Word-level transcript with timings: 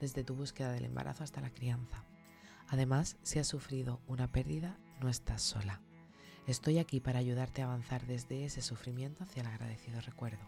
desde 0.00 0.24
tu 0.24 0.34
búsqueda 0.34 0.72
del 0.72 0.84
embarazo 0.84 1.24
hasta 1.24 1.40
la 1.40 1.50
crianza. 1.50 2.04
Además, 2.68 3.16
si 3.22 3.38
has 3.38 3.46
sufrido 3.46 4.00
una 4.06 4.30
pérdida, 4.30 4.78
no 5.00 5.08
estás 5.08 5.42
sola. 5.42 5.80
Estoy 6.46 6.78
aquí 6.78 7.00
para 7.00 7.18
ayudarte 7.18 7.62
a 7.62 7.66
avanzar 7.66 8.06
desde 8.06 8.44
ese 8.44 8.62
sufrimiento 8.62 9.24
hacia 9.24 9.42
el 9.42 9.48
agradecido 9.48 10.00
recuerdo. 10.00 10.46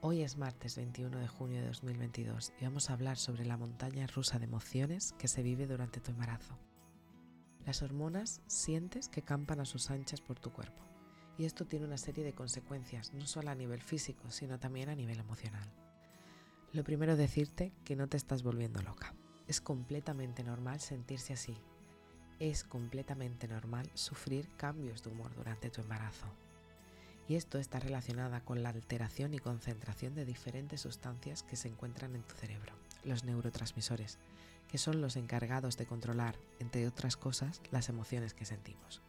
Hoy 0.00 0.22
es 0.22 0.36
martes 0.36 0.76
21 0.76 1.18
de 1.18 1.28
junio 1.28 1.60
de 1.60 1.66
2022 1.68 2.52
y 2.60 2.64
vamos 2.64 2.88
a 2.88 2.92
hablar 2.92 3.16
sobre 3.16 3.44
la 3.44 3.56
montaña 3.56 4.06
rusa 4.06 4.38
de 4.38 4.44
emociones 4.44 5.12
que 5.18 5.26
se 5.26 5.42
vive 5.42 5.66
durante 5.66 6.00
tu 6.00 6.12
embarazo. 6.12 6.56
Las 7.66 7.82
hormonas 7.82 8.40
sientes 8.46 9.08
que 9.08 9.22
campan 9.22 9.60
a 9.60 9.64
sus 9.64 9.90
anchas 9.90 10.20
por 10.20 10.38
tu 10.38 10.52
cuerpo 10.52 10.84
y 11.36 11.44
esto 11.44 11.64
tiene 11.64 11.86
una 11.86 11.98
serie 11.98 12.24
de 12.24 12.32
consecuencias, 12.32 13.12
no 13.12 13.26
solo 13.26 13.50
a 13.50 13.54
nivel 13.54 13.80
físico, 13.80 14.30
sino 14.30 14.58
también 14.58 14.88
a 14.88 14.94
nivel 14.94 15.20
emocional. 15.20 15.68
Lo 16.74 16.84
primero 16.84 17.12
es 17.12 17.18
decirte 17.18 17.72
que 17.84 17.96
no 17.96 18.08
te 18.08 18.18
estás 18.18 18.42
volviendo 18.42 18.82
loca. 18.82 19.14
Es 19.46 19.62
completamente 19.62 20.44
normal 20.44 20.80
sentirse 20.80 21.32
así. 21.32 21.56
Es 22.40 22.62
completamente 22.62 23.48
normal 23.48 23.90
sufrir 23.94 24.50
cambios 24.58 25.02
de 25.02 25.10
humor 25.10 25.34
durante 25.34 25.70
tu 25.70 25.80
embarazo. 25.80 26.26
Y 27.26 27.36
esto 27.36 27.58
está 27.58 27.80
relacionada 27.80 28.44
con 28.44 28.62
la 28.62 28.68
alteración 28.68 29.32
y 29.32 29.38
concentración 29.38 30.14
de 30.14 30.26
diferentes 30.26 30.82
sustancias 30.82 31.42
que 31.42 31.56
se 31.56 31.68
encuentran 31.68 32.14
en 32.14 32.22
tu 32.22 32.34
cerebro, 32.34 32.74
los 33.02 33.24
neurotransmisores, 33.24 34.18
que 34.68 34.76
son 34.76 35.00
los 35.00 35.16
encargados 35.16 35.78
de 35.78 35.86
controlar, 35.86 36.36
entre 36.58 36.86
otras 36.86 37.16
cosas, 37.16 37.62
las 37.70 37.88
emociones 37.88 38.34
que 38.34 38.44
sentimos. 38.44 39.00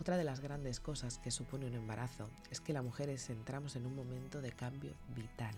Otra 0.00 0.16
de 0.16 0.24
las 0.24 0.40
grandes 0.40 0.80
cosas 0.80 1.18
que 1.18 1.30
supone 1.30 1.66
un 1.66 1.74
embarazo 1.74 2.28
es 2.50 2.60
que 2.60 2.72
las 2.72 2.82
mujeres 2.82 3.30
entramos 3.30 3.76
en 3.76 3.86
un 3.86 3.94
momento 3.94 4.40
de 4.40 4.50
cambio 4.50 4.94
vital. 5.14 5.54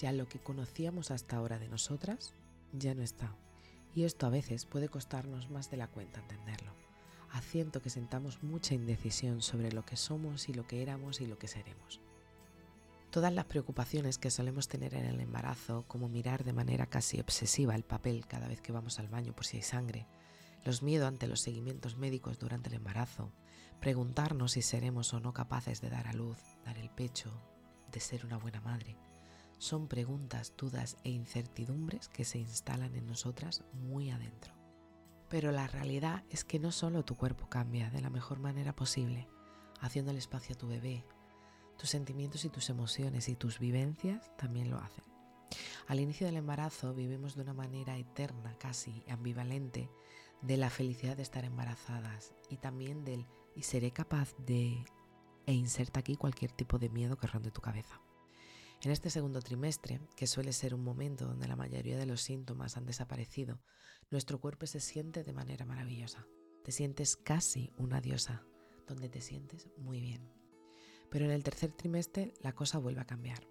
Ya 0.00 0.12
lo 0.12 0.26
que 0.26 0.38
conocíamos 0.38 1.10
hasta 1.10 1.36
ahora 1.36 1.58
de 1.58 1.68
nosotras 1.68 2.32
ya 2.72 2.94
no 2.94 3.02
está. 3.02 3.36
Y 3.94 4.04
esto 4.04 4.26
a 4.26 4.30
veces 4.30 4.64
puede 4.64 4.88
costarnos 4.88 5.50
más 5.50 5.70
de 5.70 5.76
la 5.76 5.88
cuenta 5.88 6.20
entenderlo, 6.20 6.72
haciendo 7.30 7.82
que 7.82 7.90
sentamos 7.90 8.42
mucha 8.42 8.72
indecisión 8.72 9.42
sobre 9.42 9.72
lo 9.72 9.84
que 9.84 9.96
somos 9.96 10.48
y 10.48 10.54
lo 10.54 10.66
que 10.66 10.80
éramos 10.80 11.20
y 11.20 11.26
lo 11.26 11.38
que 11.38 11.48
seremos. 11.48 12.00
Todas 13.10 13.34
las 13.34 13.44
preocupaciones 13.44 14.16
que 14.16 14.30
solemos 14.30 14.68
tener 14.68 14.94
en 14.94 15.04
el 15.04 15.20
embarazo, 15.20 15.84
como 15.86 16.08
mirar 16.08 16.44
de 16.44 16.54
manera 16.54 16.86
casi 16.86 17.20
obsesiva 17.20 17.74
el 17.74 17.82
papel 17.82 18.26
cada 18.26 18.48
vez 18.48 18.62
que 18.62 18.72
vamos 18.72 19.00
al 19.00 19.08
baño 19.08 19.34
por 19.34 19.44
si 19.44 19.58
hay 19.58 19.62
sangre, 19.62 20.06
los 20.64 20.82
miedos 20.82 21.08
ante 21.08 21.26
los 21.26 21.40
seguimientos 21.40 21.98
médicos 21.98 22.38
durante 22.38 22.70
el 22.70 22.76
embarazo, 22.76 23.32
preguntarnos 23.80 24.52
si 24.52 24.62
seremos 24.62 25.12
o 25.12 25.20
no 25.20 25.34
capaces 25.34 25.82
de 25.82 25.90
dar 25.90 26.06
a 26.06 26.14
luz, 26.14 26.38
dar 26.64 26.78
el 26.78 26.88
pecho, 26.88 27.30
de 27.92 28.00
ser 28.00 28.24
una 28.24 28.38
buena 28.38 28.62
madre, 28.62 28.96
son 29.60 29.88
preguntas, 29.88 30.54
dudas 30.56 30.96
e 31.04 31.10
incertidumbres 31.10 32.08
que 32.08 32.24
se 32.24 32.38
instalan 32.38 32.94
en 32.96 33.06
nosotras 33.06 33.62
muy 33.74 34.10
adentro. 34.10 34.54
Pero 35.28 35.52
la 35.52 35.66
realidad 35.66 36.24
es 36.30 36.44
que 36.44 36.58
no 36.58 36.72
solo 36.72 37.04
tu 37.04 37.14
cuerpo 37.14 37.50
cambia 37.50 37.90
de 37.90 38.00
la 38.00 38.08
mejor 38.08 38.38
manera 38.40 38.74
posible, 38.74 39.28
haciendo 39.80 40.12
el 40.12 40.16
espacio 40.16 40.54
a 40.54 40.58
tu 40.58 40.66
bebé, 40.66 41.04
tus 41.76 41.90
sentimientos 41.90 42.46
y 42.46 42.48
tus 42.48 42.70
emociones 42.70 43.28
y 43.28 43.36
tus 43.36 43.58
vivencias 43.58 44.34
también 44.38 44.70
lo 44.70 44.78
hacen. 44.78 45.04
Al 45.88 46.00
inicio 46.00 46.26
del 46.26 46.38
embarazo 46.38 46.94
vivimos 46.94 47.34
de 47.34 47.42
una 47.42 47.52
manera 47.52 47.98
eterna, 47.98 48.56
casi 48.58 49.04
ambivalente, 49.08 49.90
de 50.40 50.56
la 50.56 50.70
felicidad 50.70 51.18
de 51.18 51.22
estar 51.22 51.44
embarazadas 51.44 52.32
y 52.48 52.56
también 52.56 53.04
del 53.04 53.26
y 53.54 53.64
seré 53.64 53.90
capaz 53.90 54.34
de 54.38 54.86
e 55.44 55.52
inserta 55.52 56.00
aquí 56.00 56.16
cualquier 56.16 56.50
tipo 56.50 56.78
de 56.78 56.88
miedo 56.88 57.18
que 57.18 57.26
ronde 57.26 57.50
tu 57.50 57.60
cabeza. 57.60 58.00
En 58.82 58.90
este 58.90 59.10
segundo 59.10 59.42
trimestre, 59.42 60.00
que 60.16 60.26
suele 60.26 60.54
ser 60.54 60.74
un 60.74 60.82
momento 60.82 61.26
donde 61.26 61.46
la 61.46 61.54
mayoría 61.54 61.98
de 61.98 62.06
los 62.06 62.22
síntomas 62.22 62.78
han 62.78 62.86
desaparecido, 62.86 63.60
nuestro 64.10 64.40
cuerpo 64.40 64.64
se 64.64 64.80
siente 64.80 65.22
de 65.22 65.34
manera 65.34 65.66
maravillosa. 65.66 66.26
Te 66.64 66.72
sientes 66.72 67.18
casi 67.18 67.74
una 67.76 68.00
diosa, 68.00 68.42
donde 68.86 69.10
te 69.10 69.20
sientes 69.20 69.68
muy 69.76 70.00
bien. 70.00 70.32
Pero 71.10 71.26
en 71.26 71.30
el 71.30 71.42
tercer 71.42 71.72
trimestre 71.72 72.32
la 72.40 72.54
cosa 72.54 72.78
vuelve 72.78 73.02
a 73.02 73.06
cambiar. 73.06 73.46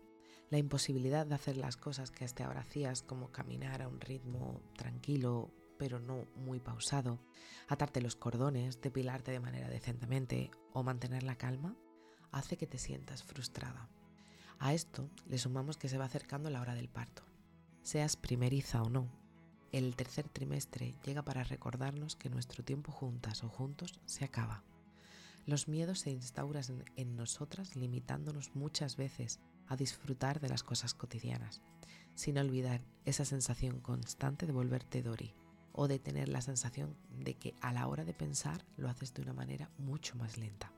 La 0.50 0.58
imposibilidad 0.58 1.28
de 1.28 1.36
hacer 1.36 1.58
las 1.58 1.78
cosas 1.78 2.10
que 2.10 2.26
hasta 2.26 2.48
ahora 2.48 2.62
hacías, 2.62 3.04
como 3.04 3.32
caminar 3.32 3.84
a 3.84 3.88
un 3.88 4.02
ritmo 4.02 4.64
tranquilo 4.76 5.54
pero 5.78 6.00
no 6.00 6.28
muy 6.36 6.60
pausado, 6.60 7.24
atarte 7.68 8.02
los 8.02 8.16
cordones, 8.16 8.82
depilarte 8.82 9.32
de 9.32 9.40
manera 9.40 9.70
decentemente 9.70 10.50
o 10.74 10.84
mantener 10.84 11.24
la 11.24 11.38
calma, 11.38 11.78
hace 12.32 12.58
que 12.58 12.68
te 12.68 12.78
sientas 12.78 13.24
frustrada. 13.24 13.90
A 14.60 14.74
esto 14.74 15.10
le 15.28 15.38
sumamos 15.38 15.78
que 15.78 15.90
se 15.90 15.98
va 15.98 16.06
acercando 16.06 16.50
la 16.50 16.62
hora 16.62 16.76
del 16.76 16.90
parto. 16.90 17.24
Seas 17.82 18.18
primeriza 18.18 18.84
o 18.84 18.90
no, 18.90 19.10
el 19.72 19.96
tercer 19.96 20.28
trimestre 20.28 20.96
llega 21.06 21.22
para 21.22 21.44
recordarnos 21.44 22.16
que 22.16 22.30
nuestro 22.30 22.64
tiempo 22.64 22.92
juntas 22.92 23.44
o 23.44 23.50
juntos 23.50 24.00
se 24.06 24.26
acaba. 24.26 24.64
Los 25.46 25.68
miedos 25.68 26.00
se 26.00 26.12
instauran 26.12 26.84
en 26.96 27.16
nosotras 27.16 27.76
limitándonos 27.76 28.56
muchas 28.56 28.98
veces 28.98 29.40
a 29.68 29.76
disfrutar 29.76 30.40
de 30.40 30.50
las 30.50 30.64
cosas 30.64 30.94
cotidianas, 30.94 31.62
sin 32.16 32.38
olvidar 32.38 32.82
esa 33.06 33.26
sensación 33.26 33.80
constante 33.80 34.46
de 34.46 34.54
volverte 34.54 35.04
Dori 35.04 35.34
o 35.72 35.88
de 35.88 36.00
tener 36.00 36.30
la 36.30 36.42
sensación 36.42 36.98
de 37.12 37.36
que 37.36 37.54
a 37.62 37.72
la 37.72 37.88
hora 37.88 38.04
de 38.04 38.14
pensar 38.14 38.66
lo 38.76 38.90
haces 38.90 39.14
de 39.14 39.22
una 39.22 39.34
manera 39.34 39.70
mucho 39.78 40.16
más 40.16 40.38
lenta. 40.38 40.74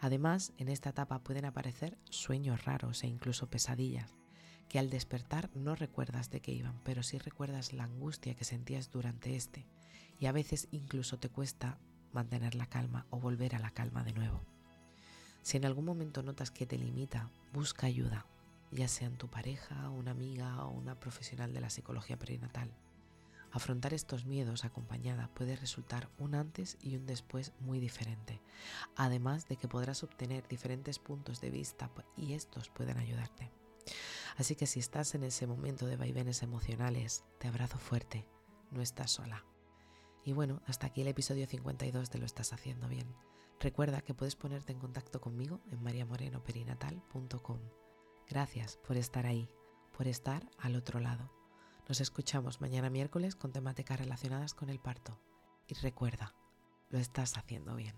Además, 0.00 0.52
en 0.56 0.68
esta 0.68 0.90
etapa 0.90 1.18
pueden 1.18 1.44
aparecer 1.44 1.98
sueños 2.08 2.64
raros 2.64 3.04
e 3.04 3.06
incluso 3.06 3.50
pesadillas, 3.50 4.16
que 4.68 4.78
al 4.78 4.88
despertar 4.88 5.50
no 5.54 5.74
recuerdas 5.74 6.30
de 6.30 6.40
qué 6.40 6.52
iban, 6.52 6.80
pero 6.84 7.02
sí 7.02 7.18
recuerdas 7.18 7.74
la 7.74 7.84
angustia 7.84 8.34
que 8.34 8.44
sentías 8.44 8.90
durante 8.90 9.36
este, 9.36 9.66
y 10.18 10.26
a 10.26 10.32
veces 10.32 10.68
incluso 10.70 11.18
te 11.18 11.28
cuesta 11.28 11.78
mantener 12.12 12.54
la 12.54 12.66
calma 12.66 13.06
o 13.10 13.20
volver 13.20 13.54
a 13.54 13.58
la 13.58 13.72
calma 13.72 14.02
de 14.02 14.12
nuevo. 14.12 14.40
Si 15.42 15.58
en 15.58 15.66
algún 15.66 15.84
momento 15.84 16.22
notas 16.22 16.50
que 16.50 16.66
te 16.66 16.78
limita, 16.78 17.30
busca 17.52 17.86
ayuda, 17.86 18.26
ya 18.70 18.88
sea 18.88 19.08
en 19.08 19.16
tu 19.16 19.28
pareja, 19.28 19.90
una 19.90 20.12
amiga 20.12 20.64
o 20.64 20.70
una 20.70 20.98
profesional 20.98 21.52
de 21.52 21.60
la 21.60 21.70
psicología 21.70 22.18
perinatal. 22.18 22.72
Afrontar 23.52 23.94
estos 23.94 24.26
miedos 24.26 24.64
acompañada 24.64 25.28
puede 25.34 25.56
resultar 25.56 26.08
un 26.18 26.34
antes 26.34 26.76
y 26.80 26.96
un 26.96 27.06
después 27.06 27.52
muy 27.60 27.80
diferente, 27.80 28.40
además 28.96 29.48
de 29.48 29.56
que 29.56 29.68
podrás 29.68 30.04
obtener 30.04 30.46
diferentes 30.46 30.98
puntos 30.98 31.40
de 31.40 31.50
vista 31.50 31.90
y 32.16 32.34
estos 32.34 32.68
pueden 32.68 32.98
ayudarte. 32.98 33.50
Así 34.36 34.54
que 34.54 34.66
si 34.66 34.78
estás 34.78 35.14
en 35.14 35.24
ese 35.24 35.46
momento 35.46 35.86
de 35.86 35.96
vaivenes 35.96 36.42
emocionales, 36.42 37.24
te 37.38 37.48
abrazo 37.48 37.78
fuerte, 37.78 38.26
no 38.70 38.80
estás 38.82 39.10
sola. 39.10 39.44
Y 40.24 40.32
bueno, 40.32 40.62
hasta 40.66 40.86
aquí 40.86 41.00
el 41.00 41.08
episodio 41.08 41.46
52 41.46 42.10
de 42.10 42.18
Lo 42.18 42.26
estás 42.26 42.52
haciendo 42.52 42.88
bien. 42.88 43.06
Recuerda 43.58 44.00
que 44.00 44.14
puedes 44.14 44.36
ponerte 44.36 44.72
en 44.72 44.78
contacto 44.78 45.20
conmigo 45.20 45.60
en 45.70 45.82
mariamorenoperinatal.com. 45.82 47.58
Gracias 48.28 48.76
por 48.86 48.96
estar 48.96 49.26
ahí, 49.26 49.48
por 49.96 50.06
estar 50.06 50.48
al 50.58 50.76
otro 50.76 51.00
lado. 51.00 51.39
Nos 51.90 52.00
escuchamos 52.00 52.60
mañana 52.60 52.88
miércoles 52.88 53.34
con 53.34 53.50
temáticas 53.50 53.98
relacionadas 53.98 54.54
con 54.54 54.70
el 54.70 54.78
parto. 54.78 55.18
Y 55.66 55.74
recuerda, 55.74 56.36
lo 56.88 57.00
estás 57.00 57.36
haciendo 57.36 57.74
bien. 57.74 57.96